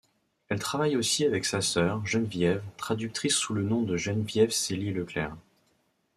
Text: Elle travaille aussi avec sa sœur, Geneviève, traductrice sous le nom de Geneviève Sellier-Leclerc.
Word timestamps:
Elle 0.49 0.57
travaille 0.57 0.97
aussi 0.97 1.25
avec 1.25 1.45
sa 1.45 1.61
sœur, 1.61 2.03
Geneviève, 2.07 2.63
traductrice 2.77 3.35
sous 3.35 3.53
le 3.53 3.61
nom 3.61 3.83
de 3.83 3.97
Geneviève 3.97 4.49
Sellier-Leclerc. 4.49 5.37